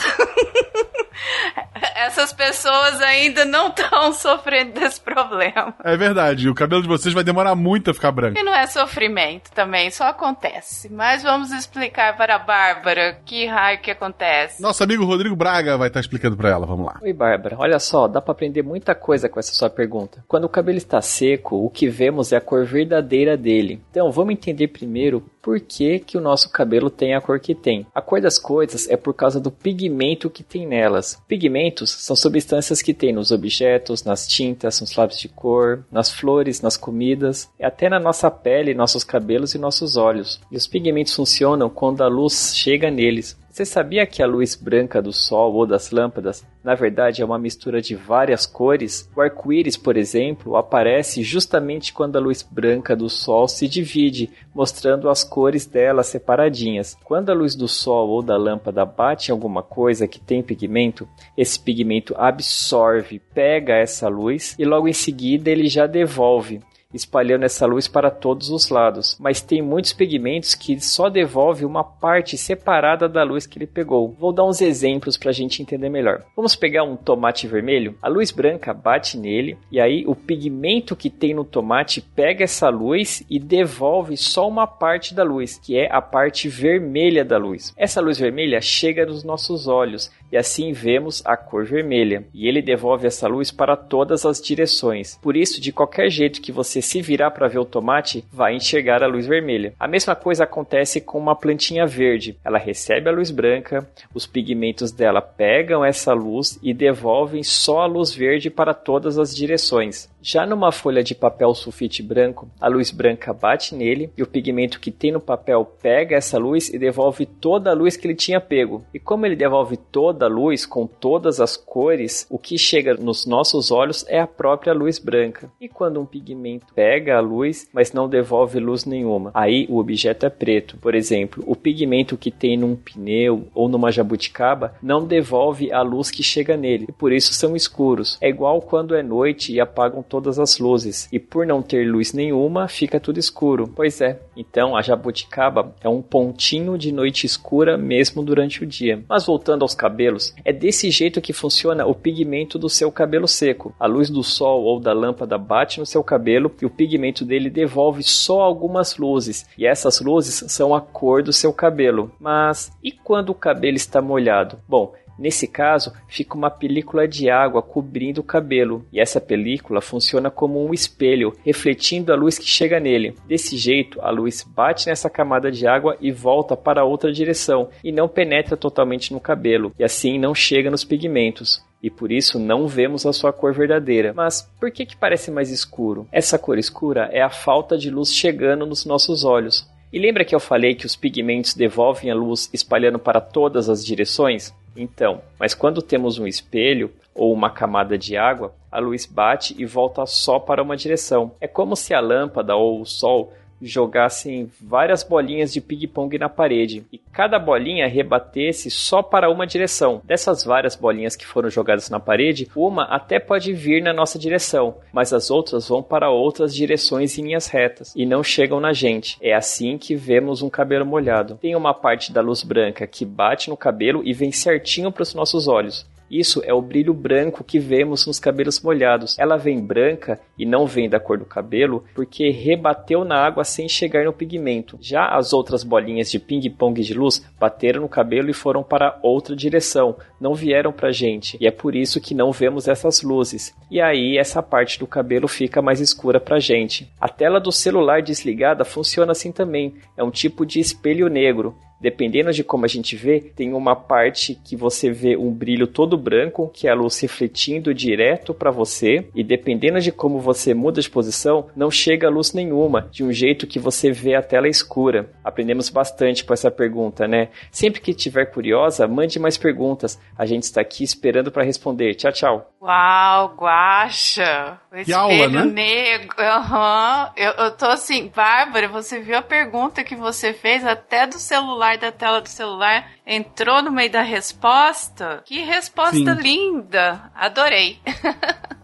Essas 1.95 2.31
pessoas 2.31 3.01
ainda 3.01 3.43
não 3.43 3.69
estão 3.69 3.98
sofrendo 4.13 4.73
desse 4.73 4.99
problema. 5.01 5.73
É 5.83 5.95
verdade, 5.95 6.49
o 6.49 6.55
cabelo 6.55 6.81
de 6.81 6.87
vocês 6.87 7.13
vai 7.13 7.23
demorar 7.23 7.55
muito 7.55 7.91
a 7.91 7.93
ficar 7.93 8.11
branco. 8.11 8.39
E 8.39 8.43
não 8.43 8.53
é 8.53 8.65
sofrimento 8.67 9.51
também, 9.51 9.91
só 9.91 10.05
acontece. 10.05 10.91
Mas 10.91 11.23
vamos 11.23 11.51
explicar 11.51 12.15
para 12.17 12.35
a 12.35 12.39
Bárbara 12.39 13.19
que 13.25 13.45
raio 13.45 13.81
que 13.81 13.91
acontece. 13.91 14.61
Nosso 14.61 14.83
amigo 14.83 15.05
Rodrigo 15.05 15.35
Braga 15.35 15.77
vai 15.77 15.87
estar 15.87 15.99
explicando 15.99 16.37
para 16.37 16.49
ela, 16.49 16.65
vamos 16.65 16.85
lá. 16.85 16.99
Oi, 17.01 17.13
Bárbara. 17.13 17.55
Olha 17.59 17.79
só, 17.79 18.07
dá 18.07 18.21
para 18.21 18.31
aprender 18.31 18.63
muita 18.63 18.95
coisa 18.95 19.29
com 19.29 19.39
essa 19.39 19.53
sua 19.53 19.69
pergunta. 19.69 20.23
Quando 20.27 20.45
o 20.45 20.49
cabelo 20.49 20.77
está 20.77 21.01
seco, 21.01 21.57
o 21.57 21.69
que 21.69 21.87
vemos 21.87 22.31
é 22.31 22.37
a 22.37 22.41
cor 22.41 22.65
verdadeira 22.65 23.35
dele. 23.35 23.81
Então, 23.91 24.11
vamos 24.11 24.33
entender 24.33 24.67
primeiro 24.67 25.21
por 25.41 25.59
que, 25.59 25.99
que 25.99 26.17
o 26.17 26.21
nosso 26.21 26.49
cabelo 26.49 26.89
tem 26.89 27.13
a 27.13 27.21
cor 27.21 27.39
que 27.39 27.55
tem. 27.55 27.85
A 27.93 28.01
cor 28.01 28.21
das 28.21 28.37
coisas 28.37 28.87
é 28.89 28.97
por 28.97 29.13
causa 29.13 29.39
do 29.39 29.51
pigmento 29.51 30.29
que 30.29 30.43
tem 30.43 30.67
nelas. 30.67 31.21
Pigmentos 31.27 31.91
são 31.91 32.15
substâncias 32.15 32.81
que 32.81 32.93
tem 32.93 33.13
nos 33.13 33.31
objetos, 33.31 34.03
nas 34.03 34.27
tintas, 34.27 34.81
nos 34.81 34.95
lápis 34.95 35.19
de 35.19 35.29
cor, 35.29 35.85
nas 35.91 36.11
flores, 36.11 36.61
nas 36.61 36.77
comidas, 36.77 37.49
até 37.61 37.89
na 37.89 37.99
nossa 37.99 38.29
pele, 38.29 38.73
nossos 38.73 39.03
cabelos 39.03 39.53
e 39.53 39.57
nossos 39.57 39.97
olhos. 39.97 40.41
E 40.51 40.57
os 40.57 40.67
pigmentos 40.67 41.15
funcionam 41.15 41.69
quando 41.69 42.03
a 42.03 42.07
luz 42.07 42.55
chega 42.55 42.91
neles. 42.91 43.37
Você 43.59 43.65
sabia 43.65 44.07
que 44.07 44.23
a 44.23 44.25
luz 44.25 44.55
branca 44.55 45.01
do 45.01 45.11
sol 45.11 45.53
ou 45.53 45.67
das 45.67 45.91
lâmpadas, 45.91 46.47
na 46.63 46.75
verdade, 46.75 47.21
é 47.21 47.25
uma 47.25 47.37
mistura 47.37 47.81
de 47.81 47.93
várias 47.93 48.45
cores? 48.45 49.09
O 49.13 49.19
arco-íris, 49.19 49.75
por 49.75 49.97
exemplo, 49.97 50.55
aparece 50.55 51.21
justamente 51.23 51.91
quando 51.91 52.15
a 52.15 52.21
luz 52.21 52.41
branca 52.41 52.95
do 52.95 53.09
sol 53.09 53.49
se 53.49 53.67
divide, 53.67 54.29
mostrando 54.55 55.09
as 55.09 55.25
cores 55.25 55.65
dela 55.65 56.03
separadinhas. 56.03 56.95
Quando 57.03 57.31
a 57.31 57.33
luz 57.33 57.53
do 57.53 57.67
sol 57.67 58.07
ou 58.07 58.21
da 58.21 58.37
lâmpada 58.37 58.85
bate 58.85 59.29
em 59.29 59.33
alguma 59.33 59.61
coisa 59.61 60.07
que 60.07 60.21
tem 60.21 60.41
pigmento, 60.41 61.05
esse 61.35 61.59
pigmento 61.59 62.15
absorve, 62.17 63.19
pega 63.33 63.73
essa 63.73 64.07
luz 64.07 64.55
e 64.57 64.63
logo 64.63 64.87
em 64.87 64.93
seguida 64.93 65.49
ele 65.49 65.67
já 65.67 65.85
devolve 65.85 66.61
espalhando 66.93 67.43
essa 67.43 67.67
luz 67.67 67.87
para 67.87 68.09
todos 68.09 68.49
os 68.49 68.69
lados. 68.69 69.15
Mas 69.19 69.41
tem 69.41 69.61
muitos 69.61 69.93
pigmentos 69.93 70.55
que 70.55 70.79
só 70.79 71.07
devolve 71.07 71.63
uma 71.63 71.83
parte 71.83 72.35
separada 72.35 73.07
da 73.07 73.23
luz 73.23 73.45
que 73.45 73.59
ele 73.59 73.67
pegou. 73.67 74.15
Vou 74.19 74.33
dar 74.33 74.43
uns 74.43 74.59
exemplos 74.59 75.15
para 75.15 75.29
a 75.29 75.33
gente 75.33 75.61
entender 75.61 75.89
melhor. 75.89 76.23
Vamos 76.35 76.55
pegar 76.55 76.83
um 76.83 76.95
tomate 76.95 77.47
vermelho. 77.47 77.95
A 78.01 78.07
luz 78.07 78.31
branca 78.31 78.73
bate 78.73 79.17
nele 79.17 79.55
e 79.71 79.79
aí 79.79 80.03
o 80.07 80.15
pigmento 80.15 80.95
que 80.95 81.11
tem 81.11 81.33
no 81.33 81.43
tomate 81.43 82.01
pega 82.01 82.43
essa 82.43 82.69
luz 82.69 83.23
e 83.29 83.37
devolve 83.37 84.17
só 84.17 84.47
uma 84.47 84.65
parte 84.65 85.13
da 85.13 85.23
luz, 85.23 85.59
que 85.59 85.77
é 85.77 85.87
a 85.91 86.01
parte 86.01 86.49
vermelha 86.49 87.23
da 87.23 87.37
luz. 87.37 87.71
Essa 87.77 88.01
luz 88.01 88.17
vermelha 88.17 88.59
chega 88.61 89.05
nos 89.05 89.23
nossos 89.23 89.67
olhos 89.67 90.11
e 90.31 90.37
assim 90.37 90.71
vemos 90.71 91.21
a 91.25 91.35
cor 91.35 91.65
vermelha, 91.65 92.25
e 92.33 92.47
ele 92.47 92.61
devolve 92.61 93.07
essa 93.07 93.27
luz 93.27 93.51
para 93.51 93.75
todas 93.75 94.25
as 94.25 94.41
direções. 94.41 95.17
Por 95.21 95.35
isso, 95.35 95.59
de 95.61 95.71
qualquer 95.71 96.09
jeito 96.09 96.41
que 96.41 96.51
você 96.51 96.81
se 96.81 97.01
virar 97.01 97.31
para 97.31 97.47
ver 97.47 97.59
o 97.59 97.65
tomate, 97.65 98.23
vai 98.31 98.55
enxergar 98.55 99.03
a 99.03 99.07
luz 99.07 99.25
vermelha. 99.25 99.73
A 99.79 99.87
mesma 99.87 100.15
coisa 100.15 100.43
acontece 100.43 101.01
com 101.01 101.17
uma 101.17 101.35
plantinha 101.35 101.85
verde. 101.85 102.37
Ela 102.43 102.57
recebe 102.57 103.09
a 103.09 103.13
luz 103.13 103.31
branca, 103.31 103.87
os 104.13 104.25
pigmentos 104.25 104.91
dela 104.91 105.21
pegam 105.21 105.83
essa 105.83 106.13
luz 106.13 106.59
e 106.61 106.73
devolvem 106.73 107.43
só 107.43 107.81
a 107.81 107.85
luz 107.85 108.13
verde 108.13 108.49
para 108.49 108.73
todas 108.73 109.17
as 109.17 109.35
direções. 109.35 110.09
Já 110.21 110.45
numa 110.45 110.71
folha 110.71 111.01
de 111.01 111.15
papel 111.15 111.53
sulfite 111.53 112.03
branco, 112.03 112.49
a 112.59 112.67
luz 112.67 112.91
branca 112.91 113.33
bate 113.33 113.73
nele 113.73 114.11
e 114.17 114.21
o 114.21 114.27
pigmento 114.27 114.79
que 114.79 114.91
tem 114.91 115.11
no 115.11 115.21
papel 115.21 115.63
pega 115.81 116.17
essa 116.17 116.37
luz 116.37 116.69
e 116.69 116.77
devolve 116.77 117.25
toda 117.25 117.71
a 117.71 117.73
luz 117.73 117.95
que 117.95 118.05
ele 118.05 118.15
tinha 118.15 118.41
pego. 118.41 118.83
E 118.93 118.99
como 118.99 119.25
ele 119.25 119.35
devolve 119.35 119.77
toda 119.77 120.25
a 120.25 120.29
luz 120.29 120.65
com 120.65 120.85
todas 120.85 121.39
as 121.39 121.55
cores, 121.55 122.27
o 122.29 122.37
que 122.37 122.57
chega 122.57 122.95
nos 122.95 123.25
nossos 123.25 123.71
olhos 123.71 124.05
é 124.09 124.19
a 124.19 124.27
própria 124.27 124.73
luz 124.73 124.99
branca. 124.99 125.49
E 125.59 125.69
quando 125.69 126.01
um 126.01 126.05
pigmento 126.05 126.73
pega 126.75 127.17
a 127.17 127.21
luz, 127.21 127.69
mas 127.73 127.93
não 127.93 128.09
devolve 128.09 128.59
luz 128.59 128.83
nenhuma, 128.83 129.31
aí 129.33 129.65
o 129.69 129.77
objeto 129.77 130.25
é 130.25 130.29
preto. 130.29 130.77
Por 130.77 130.95
exemplo, 130.95 131.43
o 131.47 131.55
pigmento 131.55 132.17
que 132.17 132.29
tem 132.29 132.57
num 132.57 132.75
pneu 132.75 133.47
ou 133.55 133.69
numa 133.69 133.91
jabuticaba 133.91 134.75
não 134.83 135.05
devolve 135.05 135.71
a 135.71 135.81
luz 135.81 136.11
que 136.11 136.23
chega 136.23 136.57
nele 136.57 136.87
e 136.89 136.91
por 136.91 137.13
isso 137.13 137.33
são 137.33 137.55
escuros. 137.55 138.17
É 138.19 138.27
igual 138.27 138.61
quando 138.61 138.95
é 138.95 139.01
noite 139.01 139.53
e 139.53 139.61
apagam 139.61 140.03
todas 140.09 140.39
as 140.39 140.57
luzes, 140.57 141.07
e 141.11 141.19
por 141.19 141.45
não 141.45 141.61
ter 141.61 141.85
luz 141.85 142.11
nenhuma, 142.11 142.67
fica 142.67 142.99
tudo 142.99 143.19
escuro. 143.19 143.71
Pois 143.73 144.01
é, 144.01 144.19
então 144.35 144.75
a 144.75 144.81
jabuticaba 144.81 145.75
é 145.81 145.87
um 145.87 146.01
pontinho 146.01 146.77
de 146.77 146.91
noite 146.91 147.25
escura 147.25 147.77
mesmo 147.77 148.23
durante 148.23 148.63
o 148.63 148.67
dia. 148.67 149.03
Mas 149.07 149.25
voltando 149.25 149.61
aos 149.61 149.75
cabelos, 149.75 150.33
é 150.43 150.51
desse 150.51 150.89
jeito 150.89 151.21
que 151.21 151.31
funciona 151.31 151.85
o 151.85 151.93
pigmento 151.93 152.57
do 152.57 152.67
seu 152.67 152.91
cabelo 152.91 153.27
seco. 153.27 153.73
A 153.79 153.85
luz 153.85 154.09
do 154.09 154.23
sol 154.23 154.63
ou 154.63 154.79
da 154.79 154.91
lâmpada 154.91 155.37
bate 155.37 155.79
no 155.79 155.85
seu 155.85 156.03
cabelo 156.03 156.51
e 156.61 156.65
o 156.65 156.69
pigmento 156.69 157.23
dele 157.23 157.49
devolve 157.49 158.01
só 158.03 158.41
algumas 158.41 158.97
luzes, 158.97 159.45
e 159.57 159.65
essas 159.65 160.01
luzes 160.01 160.51
são 160.51 160.73
a 160.73 160.81
cor 160.81 161.21
do 161.21 161.31
seu 161.31 161.53
cabelo. 161.53 162.11
Mas 162.19 162.71
e 162.83 162.91
quando 162.91 163.29
o 163.29 163.35
cabelo 163.35 163.77
está 163.77 164.01
molhado? 164.01 164.59
Bom, 164.67 164.93
Nesse 165.19 165.47
caso, 165.47 165.91
fica 166.07 166.35
uma 166.35 166.49
película 166.49 167.07
de 167.07 167.29
água 167.29 167.61
cobrindo 167.61 168.21
o 168.21 168.23
cabelo, 168.23 168.85
e 168.91 168.99
essa 168.99 169.19
película 169.19 169.81
funciona 169.81 170.31
como 170.31 170.65
um 170.65 170.73
espelho, 170.73 171.35
refletindo 171.43 172.13
a 172.13 172.15
luz 172.15 172.39
que 172.39 172.47
chega 172.47 172.79
nele. 172.79 173.15
Desse 173.27 173.57
jeito, 173.57 173.99
a 174.01 174.09
luz 174.09 174.43
bate 174.43 174.87
nessa 174.87 175.09
camada 175.09 175.51
de 175.51 175.67
água 175.67 175.97
e 175.99 176.11
volta 176.11 176.55
para 176.55 176.85
outra 176.85 177.11
direção, 177.11 177.69
e 177.83 177.91
não 177.91 178.07
penetra 178.07 178.55
totalmente 178.55 179.11
no 179.11 179.19
cabelo, 179.19 179.73
e 179.77 179.83
assim 179.83 180.17
não 180.17 180.33
chega 180.33 180.71
nos 180.71 180.85
pigmentos 180.85 181.61
e 181.81 181.89
por 181.89 182.11
isso 182.11 182.37
não 182.37 182.67
vemos 182.67 183.05
a 183.05 183.13
sua 183.13 183.31
cor 183.31 183.53
verdadeira. 183.53 184.13
Mas 184.13 184.41
por 184.59 184.69
que, 184.69 184.85
que 184.85 184.97
parece 184.97 185.31
mais 185.31 185.49
escuro? 185.49 186.07
Essa 186.11 186.37
cor 186.37 186.57
escura 186.57 187.09
é 187.11 187.21
a 187.21 187.29
falta 187.29 187.77
de 187.77 187.89
luz 187.89 188.13
chegando 188.13 188.65
nos 188.65 188.85
nossos 188.85 189.23
olhos. 189.23 189.65
E 189.91 189.97
lembra 189.97 190.23
que 190.23 190.35
eu 190.35 190.39
falei 190.39 190.75
que 190.75 190.85
os 190.85 190.95
pigmentos 190.95 191.55
devolvem 191.55 192.11
a 192.11 192.15
luz 192.15 192.47
espalhando 192.53 192.99
para 192.99 193.19
todas 193.19 193.69
as 193.69 193.83
direções? 193.83 194.53
Então, 194.81 195.21
mas 195.37 195.53
quando 195.53 195.81
temos 195.81 196.17
um 196.17 196.25
espelho 196.25 196.89
ou 197.13 197.33
uma 197.33 197.49
camada 197.49 197.97
de 197.97 198.15
água, 198.15 198.53
a 198.71 198.79
luz 198.79 199.05
bate 199.05 199.53
e 199.57 199.65
volta 199.65 200.05
só 200.05 200.39
para 200.39 200.63
uma 200.63 200.77
direção. 200.77 201.33
É 201.41 201.49
como 201.49 201.75
se 201.75 201.93
a 201.93 201.99
lâmpada 201.99 202.55
ou 202.55 202.79
o 202.79 202.85
sol 202.85 203.33
jogassem 203.61 204.51
várias 204.61 205.03
bolinhas 205.03 205.51
de 205.51 205.61
ping-pong 205.61 206.17
na 206.17 206.29
parede 206.29 206.85
e 206.91 206.97
cada 206.97 207.37
bolinha 207.37 207.87
rebatesse 207.87 208.69
só 208.69 209.01
para 209.01 209.29
uma 209.29 209.45
direção. 209.45 210.01
Dessas 210.05 210.43
várias 210.43 210.75
bolinhas 210.75 211.15
que 211.15 211.25
foram 211.25 211.49
jogadas 211.49 211.89
na 211.89 211.99
parede, 211.99 212.49
uma 212.55 212.83
até 212.83 213.19
pode 213.19 213.53
vir 213.53 213.81
na 213.81 213.93
nossa 213.93 214.17
direção, 214.17 214.75
mas 214.93 215.13
as 215.13 215.29
outras 215.29 215.67
vão 215.67 215.83
para 215.83 216.09
outras 216.09 216.53
direções 216.53 217.17
em 217.17 217.23
linhas 217.23 217.47
retas 217.47 217.93
e 217.95 218.05
não 218.05 218.23
chegam 218.23 218.59
na 218.59 218.73
gente. 218.73 219.17
É 219.21 219.33
assim 219.33 219.77
que 219.77 219.95
vemos 219.95 220.41
um 220.41 220.49
cabelo 220.49 220.85
molhado. 220.85 221.37
Tem 221.41 221.55
uma 221.55 221.73
parte 221.73 222.11
da 222.11 222.21
luz 222.21 222.43
branca 222.43 222.87
que 222.87 223.05
bate 223.05 223.49
no 223.49 223.57
cabelo 223.57 224.01
e 224.05 224.13
vem 224.13 224.31
certinho 224.31 224.91
para 224.91 225.03
os 225.03 225.13
nossos 225.13 225.47
olhos. 225.47 225.85
Isso 226.09 226.41
é 226.43 226.53
o 226.53 226.61
brilho 226.61 226.93
branco 226.93 227.43
que 227.43 227.59
vemos 227.59 228.05
nos 228.05 228.19
cabelos 228.19 228.61
molhados. 228.61 229.17
Ela 229.19 229.37
vem 229.37 229.59
branca 229.59 230.19
e 230.37 230.45
não 230.45 230.65
vem 230.65 230.89
da 230.89 230.99
cor 230.99 231.17
do 231.17 231.25
cabelo 231.25 231.83
porque 231.93 232.29
rebateu 232.29 233.03
na 233.05 233.15
água 233.15 233.43
sem 233.43 233.69
chegar 233.69 234.05
no 234.05 234.13
pigmento. 234.13 234.77
Já 234.81 235.07
as 235.07 235.33
outras 235.33 235.63
bolinhas 235.63 236.09
de 236.09 236.19
ping-pong 236.19 236.81
de 236.81 236.93
luz 236.93 237.23
bateram 237.39 237.81
no 237.81 237.89
cabelo 237.89 238.29
e 238.29 238.33
foram 238.33 238.63
para 238.63 238.97
outra 239.01 239.35
direção, 239.35 239.95
não 240.19 240.33
vieram 240.33 240.71
para 240.71 240.89
a 240.89 240.91
gente. 240.91 241.37
E 241.39 241.47
é 241.47 241.51
por 241.51 241.75
isso 241.75 242.01
que 242.01 242.15
não 242.15 242.31
vemos 242.31 242.67
essas 242.67 243.01
luzes. 243.01 243.55
E 243.69 243.79
aí 243.79 244.17
essa 244.17 244.41
parte 244.41 244.79
do 244.79 244.87
cabelo 244.87 245.27
fica 245.27 245.61
mais 245.61 245.79
escura 245.79 246.19
para 246.19 246.37
a 246.37 246.39
gente. 246.39 246.91
A 246.99 247.07
tela 247.07 247.39
do 247.39 247.51
celular 247.51 248.01
desligada 248.01 248.65
funciona 248.65 249.11
assim 249.11 249.31
também. 249.31 249.75
É 249.95 250.03
um 250.03 250.11
tipo 250.11 250.45
de 250.45 250.59
espelho 250.59 251.07
negro. 251.07 251.55
Dependendo 251.79 252.31
de 252.31 252.43
como 252.43 252.65
a 252.65 252.67
gente 252.67 252.95
vê, 252.95 253.19
tem 253.19 253.53
uma 253.53 253.75
parte 253.75 254.35
que 254.35 254.55
você 254.55 254.91
vê 254.91 255.15
um 255.15 255.31
brilho 255.31 255.67
todo 255.67 255.97
branco, 255.97 256.51
que 256.53 256.67
é 256.67 256.71
a 256.71 256.75
luz 256.75 256.99
refletindo 256.99 257.73
direto 257.73 258.33
para 258.33 258.51
você, 258.51 259.07
e 259.15 259.23
dependendo 259.23 259.79
de 259.79 259.91
como 259.91 260.19
você 260.19 260.53
muda 260.53 260.81
de 260.81 260.89
posição, 260.89 261.47
não 261.55 261.71
chega 261.71 262.09
luz 262.09 262.33
nenhuma, 262.33 262.87
de 262.91 263.03
um 263.03 263.11
jeito 263.11 263.47
que 263.47 263.59
você 263.59 263.91
vê 263.91 264.15
a 264.15 264.21
tela 264.21 264.47
escura. 264.47 265.09
Aprendemos 265.23 265.69
bastante 265.69 266.23
com 266.23 266.33
essa 266.33 266.51
pergunta, 266.51 267.07
né? 267.07 267.29
Sempre 267.51 267.81
que 267.81 267.91
estiver 267.91 268.25
curiosa, 268.25 268.87
mande 268.87 269.19
mais 269.19 269.37
perguntas. 269.37 269.99
A 270.17 270.25
gente 270.25 270.43
está 270.43 270.61
aqui 270.61 270.83
esperando 270.83 271.31
para 271.31 271.43
responder. 271.43 271.95
Tchau, 271.95 272.11
tchau. 272.11 272.51
Uau, 272.61 273.35
Guaxa! 273.37 274.59
O 274.71 274.83
Que 274.83 274.91
aula, 274.91 275.13
espelho 275.13 275.45
né? 275.45 275.45
negro. 275.45 276.15
Aham. 276.19 277.11
Eu, 277.15 277.31
eu 277.31 277.51
tô 277.51 277.65
assim, 277.65 278.11
Bárbara, 278.13 278.67
você 278.67 278.99
viu 278.99 279.17
a 279.17 279.21
pergunta 279.21 279.83
que 279.83 279.95
você 279.95 280.33
fez 280.33 280.65
até 280.65 281.07
do 281.07 281.15
celular, 281.19 281.68
da 281.77 281.91
tela 281.91 282.21
do 282.21 282.29
celular? 282.29 282.89
Entrou 283.05 283.61
no 283.61 283.71
meio 283.71 283.91
da 283.91 284.01
resposta? 284.01 285.21
Que 285.25 285.41
resposta 285.41 286.15
Sim. 286.15 286.21
linda! 286.21 287.11
Adorei. 287.15 287.79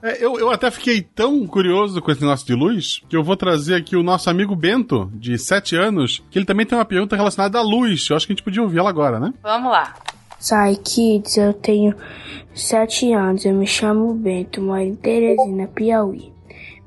É, 0.01 0.23
eu, 0.23 0.37
eu 0.37 0.51
até 0.51 0.69
fiquei 0.69 1.01
tão 1.01 1.47
curioso 1.47 1.99
com 1.99 2.11
esse 2.11 2.21
negócio 2.21 2.45
de 2.45 2.53
luz 2.53 3.01
que 3.09 3.17
eu 3.17 3.23
vou 3.23 3.35
trazer 3.35 3.73
aqui 3.73 3.95
o 3.95 4.03
nosso 4.03 4.29
amigo 4.29 4.55
Bento, 4.55 5.09
de 5.13 5.35
7 5.35 5.75
anos, 5.75 6.21
que 6.29 6.37
ele 6.37 6.45
também 6.45 6.63
tem 6.63 6.77
uma 6.77 6.85
pergunta 6.85 7.15
relacionada 7.15 7.57
à 7.57 7.61
luz. 7.63 8.07
Eu 8.07 8.15
acho 8.15 8.27
que 8.27 8.33
a 8.33 8.35
gente 8.35 8.43
podia 8.43 8.61
ouvir 8.61 8.77
ela 8.77 8.89
agora, 8.89 9.19
né? 9.19 9.33
Vamos 9.41 9.71
lá. 9.71 9.95
Sai 10.37 10.75
Kids, 10.75 11.37
eu 11.37 11.53
tenho 11.53 11.95
sete 12.53 13.11
anos, 13.13 13.45
eu 13.45 13.53
me 13.53 13.65
chamo 13.65 14.13
Bento, 14.13 14.61
moro 14.61 14.81
em 14.81 14.95
Teresina, 14.95 15.67
Piauí. 15.67 16.31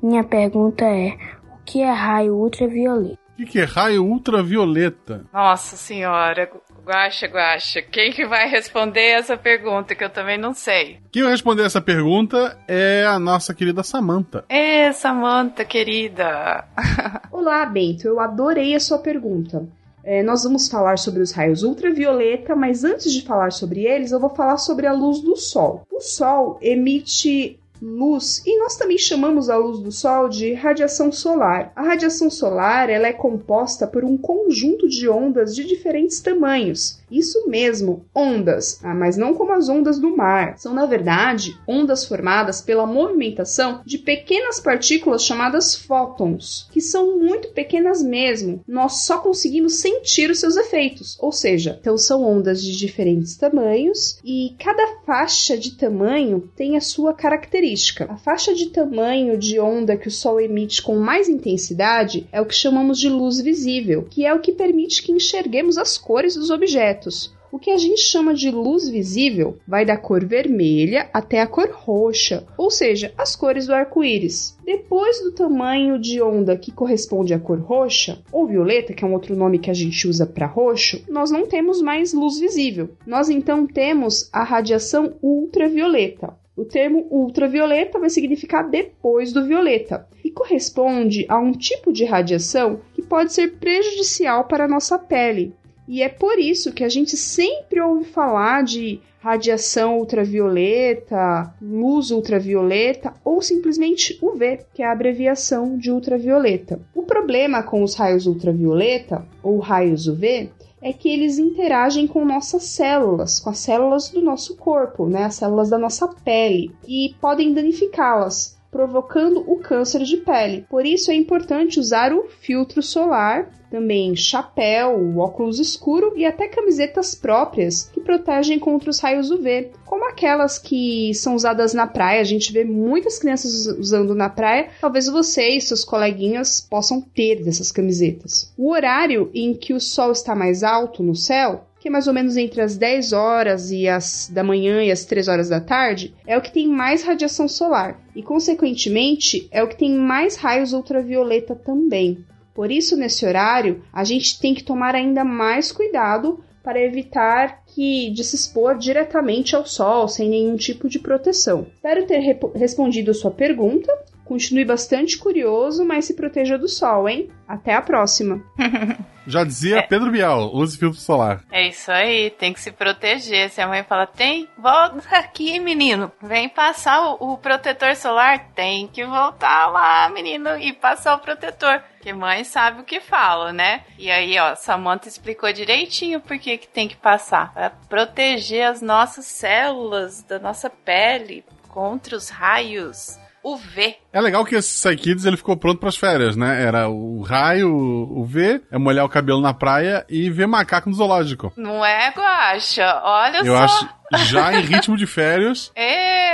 Minha 0.01 0.23
pergunta 0.23 0.85
é: 0.85 1.17
o 1.53 1.63
que 1.65 1.81
é 1.81 1.91
raio 1.91 2.35
ultravioleta? 2.35 3.19
O 3.39 3.41
que, 3.41 3.53
que 3.53 3.59
é 3.59 3.63
raio 3.63 4.03
ultravioleta? 4.03 5.23
Nossa 5.31 5.77
senhora, 5.77 6.51
Guaxa, 6.85 7.25
Guaxa, 7.25 7.81
quem 7.81 8.11
que 8.11 8.25
vai 8.27 8.49
responder 8.49 9.11
essa 9.11 9.37
pergunta 9.37 9.95
que 9.95 10.03
eu 10.03 10.09
também 10.09 10.37
não 10.37 10.53
sei? 10.53 10.99
Quem 11.09 11.23
vai 11.23 11.31
responder 11.31 11.63
essa 11.63 11.79
pergunta 11.79 12.57
é 12.67 13.05
a 13.05 13.17
nossa 13.17 13.53
querida 13.53 13.81
Samantha. 13.81 14.43
Ê, 14.49 14.91
Samanta, 14.91 15.63
querida. 15.63 16.65
Olá, 17.31 17.65
Bento, 17.65 18.05
eu 18.05 18.19
adorei 18.19 18.75
a 18.75 18.79
sua 18.79 18.97
pergunta. 18.97 19.65
É, 20.03 20.21
nós 20.21 20.43
vamos 20.43 20.67
falar 20.67 20.97
sobre 20.97 21.21
os 21.21 21.31
raios 21.31 21.63
ultravioleta, 21.63 22.57
mas 22.57 22.83
antes 22.83 23.09
de 23.09 23.21
falar 23.21 23.53
sobre 23.53 23.85
eles, 23.85 24.11
eu 24.11 24.19
vou 24.19 24.35
falar 24.35 24.57
sobre 24.57 24.85
a 24.85 24.91
luz 24.91 25.21
do 25.21 25.37
Sol. 25.37 25.83
O 25.89 26.01
Sol 26.01 26.59
emite 26.61 27.57
luz 27.81 28.41
e 28.45 28.57
nós 28.59 28.75
também 28.75 28.97
chamamos 28.97 29.49
a 29.49 29.57
luz 29.57 29.79
do 29.79 29.91
Sol 29.91 30.29
de 30.29 30.53
radiação 30.53 31.11
solar. 31.11 31.71
A 31.75 31.83
radiação 31.83 32.29
solar 32.29 32.89
ela 32.89 33.07
é 33.07 33.13
composta 33.13 33.87
por 33.87 34.03
um 34.03 34.17
conjunto 34.17 34.87
de 34.87 35.07
ondas 35.07 35.55
de 35.55 35.63
diferentes 35.63 36.19
tamanhos. 36.19 36.99
Isso 37.11 37.47
mesmo, 37.47 38.05
ondas, 38.13 38.79
ah, 38.83 38.93
mas 38.93 39.17
não 39.17 39.33
como 39.33 39.53
as 39.53 39.67
ondas 39.67 39.97
do 39.99 40.15
mar. 40.15 40.57
São, 40.57 40.73
na 40.73 40.85
verdade, 40.85 41.59
ondas 41.67 42.05
formadas 42.05 42.61
pela 42.61 42.85
movimentação 42.85 43.81
de 43.83 43.97
pequenas 43.97 44.59
partículas 44.59 45.23
chamadas 45.23 45.75
fótons, 45.75 46.67
que 46.71 46.79
são 46.79 47.17
muito 47.17 47.49
pequenas 47.49 48.03
mesmo. 48.03 48.63
Nós 48.67 49.05
só 49.05 49.17
conseguimos 49.17 49.79
sentir 49.79 50.29
os 50.29 50.39
seus 50.39 50.55
efeitos, 50.55 51.17
ou 51.19 51.31
seja, 51.31 51.77
então 51.81 51.97
são 51.97 52.23
ondas 52.23 52.61
de 52.61 52.77
diferentes 52.77 53.35
tamanhos 53.35 54.19
e 54.23 54.53
cada 54.59 54.99
faixa 55.05 55.57
de 55.57 55.71
tamanho 55.71 56.49
tem 56.55 56.77
a 56.77 56.81
sua 56.81 57.13
característica. 57.13 57.68
A 58.09 58.17
faixa 58.17 58.53
de 58.53 58.67
tamanho 58.67 59.37
de 59.37 59.59
onda 59.59 59.97
que 59.97 60.07
o 60.07 60.11
Sol 60.11 60.39
emite 60.39 60.81
com 60.81 60.97
mais 60.97 61.29
intensidade 61.29 62.27
é 62.31 62.41
o 62.41 62.45
que 62.45 62.55
chamamos 62.55 62.99
de 62.99 63.09
luz 63.09 63.39
visível, 63.39 64.07
que 64.09 64.25
é 64.25 64.33
o 64.33 64.39
que 64.39 64.51
permite 64.51 65.03
que 65.03 65.11
enxerguemos 65.11 65.77
as 65.77 65.97
cores 65.97 66.35
dos 66.35 66.49
objetos. 66.49 67.33
O 67.51 67.57
que 67.57 67.71
a 67.71 67.77
gente 67.77 68.01
chama 68.01 68.33
de 68.35 68.51
luz 68.51 68.87
visível 68.87 69.57
vai 69.67 69.83
da 69.83 69.97
cor 69.97 70.23
vermelha 70.23 71.09
até 71.11 71.41
a 71.41 71.47
cor 71.47 71.67
roxa, 71.71 72.45
ou 72.55 72.69
seja, 72.69 73.11
as 73.17 73.35
cores 73.35 73.65
do 73.65 73.73
arco-íris. 73.73 74.55
Depois 74.63 75.19
do 75.23 75.31
tamanho 75.31 75.97
de 75.97 76.21
onda 76.21 76.55
que 76.55 76.71
corresponde 76.71 77.33
à 77.33 77.39
cor 77.39 77.59
roxa, 77.59 78.19
ou 78.31 78.45
violeta, 78.45 78.93
que 78.93 79.03
é 79.03 79.07
um 79.07 79.13
outro 79.13 79.35
nome 79.35 79.57
que 79.57 79.71
a 79.71 79.73
gente 79.73 80.07
usa 80.07 80.27
para 80.27 80.45
roxo, 80.45 81.01
nós 81.09 81.31
não 81.31 81.47
temos 81.47 81.81
mais 81.81 82.13
luz 82.13 82.39
visível. 82.39 82.91
Nós 83.05 83.29
então 83.29 83.65
temos 83.65 84.29
a 84.31 84.43
radiação 84.43 85.15
ultravioleta. 85.19 86.37
O 86.59 86.65
termo 86.65 87.07
ultravioleta 87.09 87.97
vai 87.97 88.09
significar 88.09 88.69
depois 88.69 89.31
do 89.31 89.45
violeta 89.45 90.05
e 90.21 90.29
corresponde 90.29 91.25
a 91.29 91.39
um 91.39 91.53
tipo 91.53 91.89
de 91.93 92.03
radiação 92.03 92.81
que 92.93 93.01
pode 93.01 93.31
ser 93.31 93.53
prejudicial 93.59 94.43
para 94.43 94.65
a 94.65 94.67
nossa 94.67 94.99
pele. 94.99 95.53
E 95.87 96.03
é 96.03 96.09
por 96.09 96.37
isso 96.37 96.73
que 96.73 96.83
a 96.83 96.89
gente 96.89 97.15
sempre 97.15 97.79
ouve 97.79 98.03
falar 98.03 98.65
de 98.65 98.99
radiação 99.21 99.99
ultravioleta, 99.99 101.55
luz 101.61 102.11
ultravioleta 102.11 103.13
ou 103.23 103.41
simplesmente 103.41 104.19
UV, 104.21 104.59
que 104.73 104.83
é 104.83 104.85
a 104.85 104.91
abreviação 104.91 105.77
de 105.77 105.89
ultravioleta. 105.89 106.77
O 106.93 107.03
problema 107.03 107.63
com 107.63 107.83
os 107.83 107.95
raios 107.95 108.27
ultravioleta 108.27 109.25
ou 109.41 109.59
raios 109.59 110.07
UV 110.07 110.49
é 110.81 110.93
que 110.93 111.09
eles 111.09 111.37
interagem 111.37 112.07
com 112.07 112.25
nossas 112.25 112.63
células, 112.63 113.39
com 113.39 113.49
as 113.49 113.59
células 113.59 114.09
do 114.09 114.21
nosso 114.21 114.55
corpo, 114.55 115.07
né, 115.07 115.25
as 115.25 115.35
células 115.35 115.69
da 115.69 115.77
nossa 115.77 116.07
pele, 116.07 116.71
e 116.87 117.15
podem 117.19 117.53
danificá-las, 117.53 118.58
provocando 118.71 119.43
o 119.47 119.57
câncer 119.57 120.03
de 120.03 120.17
pele. 120.17 120.65
Por 120.69 120.85
isso 120.85 121.11
é 121.11 121.15
importante 121.15 121.79
usar 121.79 122.13
o 122.13 122.27
filtro 122.27 122.81
solar, 122.81 123.49
também 123.69 124.15
chapéu, 124.15 125.17
óculos 125.17 125.59
escuro 125.59 126.13
e 126.15 126.25
até 126.25 126.47
camisetas 126.47 127.13
próprias 127.13 127.89
que 127.93 128.01
protegem 128.01 128.57
contra 128.57 128.89
os 128.89 128.99
raios 128.99 129.29
UV, 129.29 129.71
como 129.85 130.09
aquelas 130.09 130.57
que 130.57 131.13
são 131.13 131.35
usadas 131.35 131.73
na 131.73 131.85
praia. 131.85 132.21
A 132.21 132.25
gente 132.25 132.51
vê 132.51 132.63
muitas 132.63 133.19
crianças 133.19 133.67
usando 133.67 134.15
na 134.15 134.29
praia. 134.29 134.69
Talvez 134.81 135.07
você 135.07 135.49
e 135.49 135.61
seus 135.61 135.83
coleguinhas 135.83 136.61
possam 136.61 137.01
ter 137.01 137.43
dessas 137.43 137.71
camisetas. 137.71 138.51
O 138.57 138.71
horário 138.71 139.29
em 139.33 139.53
que 139.53 139.73
o 139.73 139.79
sol 139.79 140.11
está 140.11 140.35
mais 140.35 140.63
alto 140.63 141.03
no 141.03 141.15
céu 141.15 141.68
que 141.79 141.87
é 141.87 141.91
mais 141.91 142.07
ou 142.07 142.13
menos 142.13 142.35
entre 142.35 142.61
as 142.61 142.77
10 142.77 143.13
horas 143.13 143.71
e 143.71 143.87
as 143.87 144.29
da 144.31 144.43
manhã 144.43 144.83
e 144.83 144.91
as 144.91 145.05
3 145.05 145.27
horas 145.27 145.49
da 145.49 145.61
tarde, 145.61 146.13
é 146.27 146.37
o 146.37 146.41
que 146.41 146.51
tem 146.51 146.67
mais 146.67 147.03
radiação 147.03 147.47
solar 147.47 147.99
e, 148.15 148.21
consequentemente, 148.21 149.47
é 149.51 149.63
o 149.63 149.67
que 149.67 149.77
tem 149.77 149.95
mais 149.95 150.35
raios 150.35 150.73
ultravioleta 150.73 151.55
também. 151.55 152.25
Por 152.53 152.71
isso, 152.71 152.97
nesse 152.97 153.25
horário, 153.25 153.81
a 153.93 154.03
gente 154.03 154.39
tem 154.39 154.53
que 154.53 154.63
tomar 154.63 154.93
ainda 154.93 155.23
mais 155.23 155.71
cuidado 155.71 156.43
para 156.61 156.81
evitar 156.81 157.63
que 157.65 158.09
de 158.11 158.23
se 158.23 158.35
expor 158.35 158.77
diretamente 158.77 159.55
ao 159.55 159.65
sol 159.65 160.07
sem 160.07 160.29
nenhum 160.29 160.55
tipo 160.55 160.89
de 160.89 160.99
proteção. 160.99 161.67
Espero 161.73 162.05
ter 162.05 162.37
respondido 162.53 163.11
a 163.11 163.13
sua 163.13 163.31
pergunta. 163.31 163.91
Continue 164.29 164.63
bastante 164.63 165.17
curioso, 165.17 165.83
mas 165.83 166.05
se 166.05 166.13
proteja 166.13 166.55
do 166.55 166.67
sol, 166.67 167.09
hein? 167.09 167.31
Até 167.47 167.73
a 167.73 167.81
próxima. 167.81 168.39
Já 169.25 169.43
dizia 169.43 169.81
Pedro 169.81 170.11
Bial, 170.11 170.53
use 170.53 170.77
filtro 170.77 170.99
solar. 170.99 171.43
É 171.51 171.67
isso 171.67 171.91
aí, 171.91 172.29
tem 172.29 172.53
que 172.53 172.61
se 172.61 172.71
proteger. 172.71 173.49
Se 173.49 173.59
a 173.59 173.67
mãe 173.67 173.83
fala, 173.83 174.05
tem, 174.05 174.47
volta 174.55 175.17
aqui, 175.17 175.59
menino. 175.59 176.11
Vem 176.21 176.47
passar 176.47 177.01
o, 177.09 177.33
o 177.33 177.37
protetor 177.39 177.95
solar. 177.95 178.51
Tem 178.53 178.87
que 178.87 179.03
voltar 179.03 179.65
lá, 179.71 180.07
menino, 180.09 180.55
e 180.59 180.73
passar 180.73 181.15
o 181.15 181.19
protetor. 181.19 181.81
Porque 181.93 182.13
mãe 182.13 182.43
sabe 182.43 182.81
o 182.81 182.85
que 182.85 182.99
fala, 182.99 183.51
né? 183.51 183.81
E 183.97 184.11
aí, 184.11 184.37
ó, 184.37 184.53
Samantha 184.53 185.07
explicou 185.07 185.51
direitinho 185.51 186.21
por 186.21 186.37
que, 186.37 186.55
que 186.55 186.67
tem 186.67 186.87
que 186.87 186.97
passar. 186.97 187.51
Pra 187.51 187.71
proteger 187.71 188.67
as 188.67 188.79
nossas 188.79 189.25
células 189.25 190.21
da 190.21 190.37
nossa 190.37 190.69
pele 190.69 191.43
contra 191.67 192.15
os 192.15 192.29
raios 192.29 193.17
UV. 193.43 193.95
É 194.11 194.19
legal 194.21 194.43
que 194.45 194.55
esse 194.55 194.73
Psykids 194.87 195.25
ele 195.25 195.37
ficou 195.37 195.55
pronto 195.57 195.79
pras 195.79 195.95
férias, 195.95 196.35
né? 196.35 196.61
Era 196.63 196.89
o 196.89 197.21
raio, 197.21 197.69
o 197.71 198.25
V, 198.25 198.61
é 198.71 198.77
molhar 198.77 199.05
o 199.05 199.09
cabelo 199.09 199.41
na 199.41 199.53
praia 199.53 200.05
e 200.09 200.29
ver 200.29 200.47
macaco 200.47 200.89
no 200.89 200.95
zoológico. 200.95 201.51
Não 201.57 201.83
é, 201.85 202.09
Guaxa? 202.11 203.01
Olha 203.03 203.37
Eu 203.39 203.55
só. 203.55 203.63
acho 203.63 203.89
já 204.25 204.53
em 204.53 204.61
ritmo 204.61 204.95
de 204.97 205.05
férias. 205.07 205.71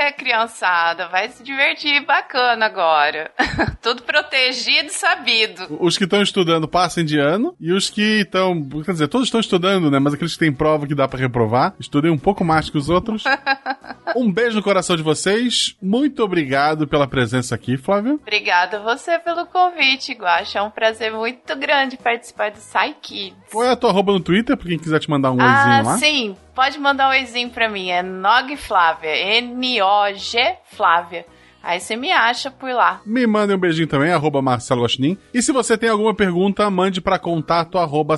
É, 0.06 0.12
criançada, 0.12 1.08
vai 1.08 1.30
se 1.30 1.42
divertir 1.44 2.06
bacana 2.06 2.66
agora. 2.68 3.32
Tudo 3.82 4.04
protegido 4.04 4.88
e 4.88 4.92
sabido. 4.92 5.66
Os 5.80 5.98
que 5.98 6.04
estão 6.04 6.22
estudando 6.22 6.68
passem 6.68 7.04
de 7.04 7.18
ano 7.18 7.56
e 7.60 7.72
os 7.72 7.90
que 7.90 8.22
estão, 8.22 8.62
quer 8.84 8.92
dizer, 8.92 9.08
todos 9.08 9.28
estão 9.28 9.40
estudando, 9.40 9.90
né? 9.90 9.98
Mas 9.98 10.14
aqueles 10.14 10.34
que 10.34 10.40
têm 10.40 10.54
prova 10.54 10.86
que 10.86 10.94
dá 10.94 11.08
pra 11.08 11.18
reprovar, 11.20 11.74
estudem 11.80 12.12
um 12.12 12.18
pouco 12.20 12.44
mais 12.44 12.70
que 12.70 12.78
os 12.78 12.90
outros. 12.90 13.24
Um 14.16 14.32
beijo 14.32 14.56
no 14.56 14.64
coração 14.64 14.96
de 14.96 15.04
vocês. 15.04 15.76
Muito 15.82 16.24
obrigado 16.24 16.88
pela 16.88 17.06
presença 17.06 17.54
aqui, 17.54 17.76
Flávio. 17.76 18.14
Obrigada 18.14 18.78
a 18.78 18.80
você 18.82 19.20
pelo 19.20 19.46
convite, 19.46 20.14
Guaxa. 20.14 20.60
É 20.60 20.62
um 20.62 20.70
prazer 20.70 21.12
muito 21.12 21.54
grande 21.58 21.98
participar 21.98 22.52
do 22.52 22.58
Psy 22.58 23.34
Qual 23.52 23.66
é 23.66 23.72
a 23.72 23.76
tua 23.76 23.90
arroba 23.90 24.14
no 24.14 24.22
Twitter, 24.22 24.56
pra 24.56 24.70
quem 24.70 24.80
quiser 24.80 25.00
te 25.00 25.10
mandar 25.10 25.32
um 25.32 25.42
Ah, 25.42 25.46
oizinho 25.58 25.86
lá? 25.86 25.98
sim. 25.98 26.38
Pode 26.56 26.80
mandar 26.80 27.08
um 27.08 27.12
oizinho 27.12 27.50
pra 27.50 27.68
mim. 27.68 27.90
É 27.90 28.02
Nog 28.02 28.56
Flávia. 28.56 29.12
N-O-G 29.42 30.58
Flávia. 30.64 31.26
Aí 31.66 31.80
você 31.80 31.96
me 31.96 32.12
acha 32.12 32.52
por 32.52 32.70
lá. 32.70 33.02
Me 33.04 33.26
mandem 33.26 33.56
um 33.56 33.60
beijinho 33.60 33.88
também, 33.88 34.12
arroba 34.12 34.40
Marcelo 34.40 34.82
Gostinin. 34.82 35.18
E 35.34 35.42
se 35.42 35.52
você 35.52 35.76
tem 35.76 35.90
alguma 35.90 36.14
pergunta, 36.14 36.70
mande 36.70 37.02
para 37.02 37.18
contato 37.18 37.80
arroba. 37.80 38.16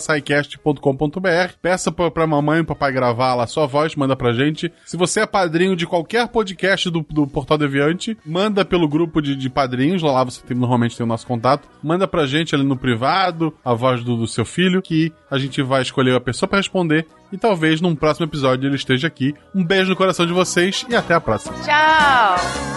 Peça 1.61 1.91
pra, 1.91 2.11
pra 2.11 2.27
mamãe 2.27 2.59
e 2.59 2.63
papai 2.65 2.91
gravar 2.91 3.35
lá 3.35 3.47
sua 3.47 3.65
voz, 3.65 3.95
manda 3.95 4.17
pra 4.17 4.33
gente. 4.33 4.71
Se 4.85 4.97
você 4.97 5.21
é 5.21 5.25
padrinho 5.25 5.77
de 5.77 5.87
qualquer 5.87 6.27
podcast 6.27 6.89
do, 6.89 7.05
do 7.09 7.25
Portal 7.25 7.57
Deviante, 7.57 8.17
manda 8.25 8.65
pelo 8.65 8.87
grupo 8.87 9.21
de, 9.21 9.33
de 9.33 9.49
padrinhos, 9.49 10.03
lá, 10.03 10.11
lá 10.11 10.23
você 10.25 10.41
tem, 10.41 10.57
normalmente 10.57 10.97
tem 10.97 11.05
o 11.05 11.07
nosso 11.07 11.25
contato. 11.25 11.69
Manda 11.81 12.05
pra 12.05 12.25
gente 12.25 12.53
ali 12.53 12.65
no 12.65 12.75
privado, 12.75 13.55
a 13.63 13.73
voz 13.73 14.03
do, 14.03 14.17
do 14.17 14.27
seu 14.27 14.43
filho, 14.43 14.81
que 14.81 15.13
a 15.31 15.37
gente 15.37 15.61
vai 15.61 15.81
escolher 15.81 16.15
a 16.15 16.21
pessoa 16.21 16.49
para 16.49 16.59
responder 16.59 17.07
e 17.31 17.37
talvez 17.37 17.81
num 17.81 17.95
próximo 17.95 18.25
episódio 18.25 18.67
ele 18.67 18.75
esteja 18.75 19.07
aqui. 19.07 19.33
Um 19.55 19.63
beijo 19.63 19.89
no 19.89 19.95
coração 19.95 20.25
de 20.25 20.33
vocês 20.33 20.85
e 20.89 20.95
até 20.95 21.13
a 21.13 21.21
próxima. 21.21 21.55
Tchau! 21.63 22.76